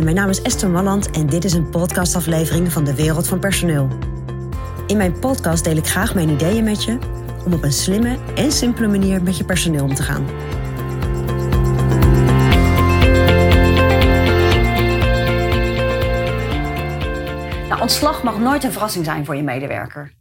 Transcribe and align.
Mijn 0.00 0.14
naam 0.14 0.28
is 0.28 0.42
Esther 0.42 0.70
Malland 0.70 1.10
en 1.10 1.26
dit 1.26 1.44
is 1.44 1.52
een 1.52 1.70
podcastaflevering 1.70 2.72
van 2.72 2.84
de 2.84 2.94
Wereld 2.94 3.28
van 3.28 3.38
Personeel. 3.38 3.88
In 4.86 4.96
mijn 4.96 5.18
podcast 5.18 5.64
deel 5.64 5.76
ik 5.76 5.86
graag 5.86 6.14
mijn 6.14 6.28
ideeën 6.28 6.64
met 6.64 6.84
je 6.84 6.98
om 7.44 7.52
op 7.52 7.62
een 7.62 7.72
slimme 7.72 8.18
en 8.34 8.52
simpele 8.52 8.88
manier 8.88 9.22
met 9.22 9.36
je 9.36 9.44
personeel 9.44 9.84
om 9.84 9.94
te 9.94 10.02
gaan. 10.02 10.24
Nou, 17.68 17.80
ontslag 17.80 18.22
mag 18.22 18.38
nooit 18.38 18.64
een 18.64 18.72
verrassing 18.72 19.04
zijn 19.04 19.24
voor 19.24 19.36
je 19.36 19.42
medewerker. 19.42 20.12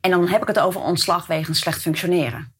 En 0.00 0.10
dan 0.10 0.28
heb 0.28 0.42
ik 0.42 0.48
het 0.48 0.58
over 0.58 0.80
ontslag 0.80 1.26
wegens 1.26 1.58
slecht 1.58 1.80
functioneren. 1.80 2.54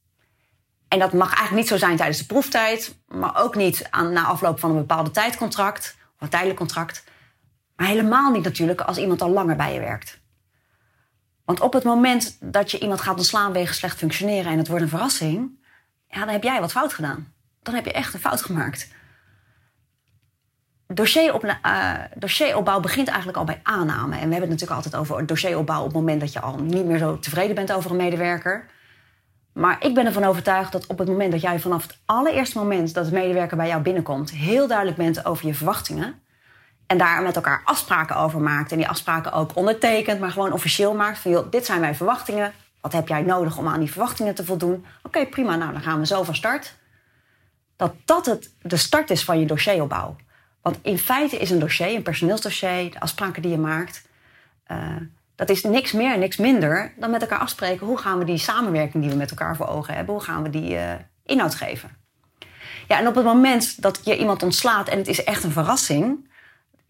En 0.89 0.99
dat 0.99 1.13
mag 1.13 1.27
eigenlijk 1.27 1.57
niet 1.57 1.69
zo 1.69 1.87
zijn 1.87 1.97
tijdens 1.97 2.19
de 2.19 2.27
proeftijd, 2.27 2.99
maar 3.09 3.43
ook 3.43 3.55
niet 3.55 3.89
na 3.91 4.25
afloop 4.25 4.61
van 4.61 4.71
een 4.71 4.77
bepaalde 4.77 5.11
tijdcontract 5.11 5.97
een 6.19 6.29
tijdelijk 6.29 6.59
contract. 6.59 7.05
Maar 7.77 7.87
helemaal 7.87 8.31
niet 8.31 8.45
natuurlijk 8.45 8.81
als 8.81 8.99
iemand 8.99 9.23
al 9.23 9.31
langer 9.31 9.57
bij 9.57 9.75
je 9.75 9.81
werkt. 9.81 10.21
Want 11.45 11.61
op 11.61 11.73
het 11.73 11.85
moment 11.85 12.37
dat 12.41 12.71
je 12.71 12.79
iemand 12.79 13.01
gaat 13.01 13.17
ontslaan 13.17 13.53
wegens 13.53 13.79
slecht 13.79 13.97
functioneren 13.99 14.53
en 14.53 14.59
het 14.59 14.69
wordt 14.69 14.83
een 14.83 14.89
verrassing, 14.89 15.59
ja, 16.07 16.19
dan 16.19 16.29
heb 16.29 16.43
jij 16.43 16.61
wat 16.61 16.73
fout 16.73 16.93
gedaan. 16.93 17.33
Dan 17.63 17.75
heb 17.75 17.85
je 17.85 17.93
echt 17.93 18.15
een 18.15 18.21
fout 18.21 18.43
gemaakt. 18.43 18.89
Dossierop, 20.87 21.45
uh, 21.45 21.95
dossieropbouw 22.15 22.81
begint 22.81 23.09
eigenlijk 23.09 23.39
al 23.39 23.45
bij 23.45 23.61
aanname. 23.63 24.15
En 24.15 24.29
we 24.29 24.35
hebben 24.35 24.41
het 24.41 24.49
natuurlijk 24.49 24.77
altijd 24.77 24.97
over 24.97 25.27
dossieropbouw 25.27 25.79
op 25.79 25.87
het 25.87 25.95
moment 25.95 26.21
dat 26.21 26.33
je 26.33 26.41
al 26.41 26.59
niet 26.59 26.85
meer 26.85 26.99
zo 26.99 27.19
tevreden 27.19 27.55
bent 27.55 27.73
over 27.73 27.91
een 27.91 27.97
medewerker. 27.97 28.67
Maar 29.59 29.77
ik 29.85 29.95
ben 29.95 30.07
ervan 30.07 30.25
overtuigd 30.25 30.73
dat 30.73 30.87
op 30.87 30.99
het 30.99 31.09
moment 31.09 31.33
dat 31.33 31.41
jij 31.41 31.61
vanaf 31.61 31.83
het 31.83 31.99
allereerste 32.05 32.59
moment 32.59 32.95
dat 32.95 33.05
de 33.05 33.13
medewerker 33.13 33.57
bij 33.57 33.69
jou 33.69 33.83
binnenkomt, 33.83 34.31
heel 34.31 34.67
duidelijk 34.67 34.97
bent 34.97 35.25
over 35.25 35.47
je 35.47 35.55
verwachtingen. 35.55 36.23
En 36.87 36.99
daar 36.99 37.23
met 37.23 37.37
elkaar 37.37 37.63
afspraken 37.65 38.17
over 38.17 38.41
maakt. 38.41 38.73
En 38.73 38.77
die 38.77 38.89
afspraken 38.89 39.33
ook 39.33 39.57
ondertekent, 39.57 40.21
maar 40.21 40.31
gewoon 40.31 40.53
officieel 40.53 40.95
maakt. 40.95 41.19
Van 41.19 41.47
dit 41.51 41.67
zijn 41.67 41.81
mijn 41.81 41.95
verwachtingen. 41.95 42.53
Wat 42.81 42.93
heb 42.93 43.09
jij 43.09 43.23
nodig 43.23 43.59
om 43.59 43.69
aan 43.69 43.81
die 43.81 43.91
verwachtingen 43.91 44.35
te 44.35 44.45
voldoen? 44.45 44.85
Oké, 45.03 45.27
prima, 45.27 45.57
nou 45.57 45.73
dan 45.73 45.83
gaan 45.83 45.99
we 45.99 46.07
zo 46.07 46.23
van 46.23 46.35
start. 46.35 46.77
Dat 47.77 47.95
dat 48.05 48.27
het, 48.27 48.55
de 48.63 48.77
start 48.77 49.11
is 49.11 49.25
van 49.25 49.41
je 49.41 49.47
dossieropbouw. 49.47 50.17
Want 50.63 50.79
in 50.83 50.99
feite 50.99 51.37
is 51.37 51.51
een 51.51 51.59
dossier, 51.59 51.95
een 51.95 52.03
personeelsdossier, 52.03 52.91
de 52.91 53.01
afspraken 53.01 53.43
die 53.43 53.51
je 53.51 53.59
maakt, 53.59 54.09
uh, 54.71 54.97
dat 55.39 55.49
is 55.49 55.63
niks 55.63 55.93
meer 55.93 56.19
niks 56.19 56.37
minder 56.37 56.93
dan 56.97 57.11
met 57.11 57.21
elkaar 57.21 57.39
afspreken 57.39 57.87
hoe 57.87 57.99
gaan 57.99 58.19
we 58.19 58.25
die 58.25 58.39
samenwerking 58.39 59.03
die 59.03 59.13
we 59.13 59.19
met 59.19 59.31
elkaar 59.31 59.57
voor 59.57 59.69
ogen 59.69 59.95
hebben, 59.95 60.15
hoe 60.15 60.23
gaan 60.23 60.43
we 60.43 60.51
die 60.51 60.75
uh, 60.75 60.93
inhoud 61.25 61.55
geven. 61.55 61.91
Ja, 62.89 62.99
en 62.99 63.07
op 63.07 63.15
het 63.15 63.25
moment 63.25 63.83
dat 63.83 64.01
je 64.05 64.17
iemand 64.17 64.43
ontslaat 64.43 64.89
en 64.89 64.99
het 64.99 65.09
is 65.09 65.25
echt 65.25 65.45
een 65.45 65.53
verrassing, 65.53 66.31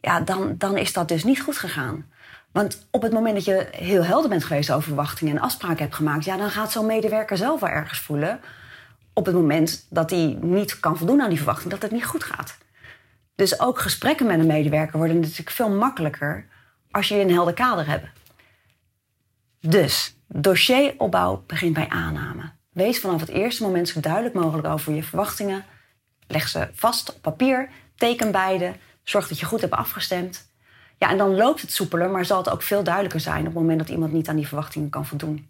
ja, 0.00 0.20
dan, 0.20 0.54
dan 0.58 0.76
is 0.76 0.92
dat 0.92 1.08
dus 1.08 1.24
niet 1.24 1.40
goed 1.40 1.56
gegaan. 1.56 2.10
Want 2.52 2.86
op 2.90 3.02
het 3.02 3.12
moment 3.12 3.34
dat 3.34 3.44
je 3.44 3.68
heel 3.70 4.04
helder 4.04 4.30
bent 4.30 4.44
geweest 4.44 4.70
over 4.70 4.82
verwachtingen 4.82 5.36
en 5.36 5.42
afspraken 5.42 5.82
hebt 5.82 5.94
gemaakt, 5.94 6.24
ja, 6.24 6.36
dan 6.36 6.50
gaat 6.50 6.72
zo'n 6.72 6.86
medewerker 6.86 7.36
zelf 7.36 7.60
wel 7.60 7.70
ergens 7.70 8.00
voelen 8.00 8.40
op 9.12 9.26
het 9.26 9.34
moment 9.34 9.86
dat 9.90 10.10
hij 10.10 10.38
niet 10.40 10.80
kan 10.80 10.96
voldoen 10.96 11.22
aan 11.22 11.28
die 11.28 11.38
verwachting, 11.38 11.70
dat 11.70 11.82
het 11.82 11.90
niet 11.90 12.04
goed 12.04 12.24
gaat. 12.24 12.58
Dus 13.34 13.60
ook 13.60 13.78
gesprekken 13.78 14.26
met 14.26 14.38
een 14.38 14.46
medewerker 14.46 14.98
worden 14.98 15.20
natuurlijk 15.20 15.50
veel 15.50 15.70
makkelijker 15.70 16.46
als 16.90 17.08
je 17.08 17.20
een 17.20 17.32
helder 17.32 17.54
kader 17.54 17.86
hebt. 17.86 18.06
Dus 19.60 20.16
dossieropbouw 20.26 21.44
begint 21.46 21.74
bij 21.74 21.88
aanname. 21.88 22.50
Wees 22.72 23.00
vanaf 23.00 23.20
het 23.20 23.28
eerste 23.28 23.62
moment 23.62 23.88
zo 23.88 24.00
duidelijk 24.00 24.34
mogelijk 24.34 24.68
over 24.68 24.94
je 24.94 25.02
verwachtingen. 25.02 25.64
Leg 26.26 26.48
ze 26.48 26.68
vast 26.72 27.14
op 27.14 27.22
papier, 27.22 27.68
teken 27.96 28.32
beide, 28.32 28.72
zorg 29.02 29.28
dat 29.28 29.38
je 29.38 29.46
goed 29.46 29.60
hebt 29.60 29.72
afgestemd. 29.72 30.50
Ja, 30.98 31.10
en 31.10 31.18
dan 31.18 31.34
loopt 31.34 31.60
het 31.60 31.72
soepeler, 31.72 32.10
maar 32.10 32.24
zal 32.24 32.38
het 32.38 32.50
ook 32.50 32.62
veel 32.62 32.82
duidelijker 32.82 33.20
zijn 33.20 33.40
op 33.40 33.44
het 33.44 33.54
moment 33.54 33.78
dat 33.78 33.88
iemand 33.88 34.12
niet 34.12 34.28
aan 34.28 34.36
die 34.36 34.46
verwachtingen 34.46 34.90
kan 34.90 35.06
voldoen. 35.06 35.48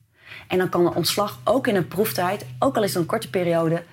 En 0.49 0.59
dan 0.59 0.69
kan 0.69 0.87
een 0.87 0.95
ontslag 0.95 1.39
ook 1.45 1.67
in 1.67 1.77
een 1.77 1.89
proeftijd, 1.89 2.47
ook 2.59 2.77
al 2.77 2.83
is 2.83 2.93
het 2.93 3.03
een 3.03 3.09
korte 3.09 3.31
periode, 3.31 3.85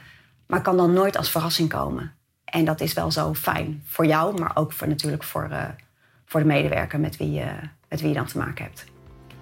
maar 0.47 0.61
kan 0.61 0.77
dan 0.77 0.93
nooit 0.93 1.17
als 1.17 1.31
verrassing 1.31 1.69
komen. 1.69 2.13
En 2.45 2.65
dat 2.65 2.81
is 2.81 2.93
wel 2.93 3.11
zo 3.11 3.33
fijn 3.33 3.83
voor 3.85 4.05
jou, 4.05 4.39
maar 4.39 4.51
ook 4.53 4.71
voor, 4.71 4.87
natuurlijk 4.87 5.23
voor, 5.23 5.47
uh, 5.51 5.63
voor 6.25 6.39
de 6.39 6.45
medewerker 6.45 6.99
met 6.99 7.17
wie, 7.17 7.39
uh, 7.39 7.51
met 7.89 7.99
wie 7.99 8.09
je 8.09 8.15
dan 8.15 8.25
te 8.25 8.37
maken 8.37 8.63
hebt. 8.63 8.85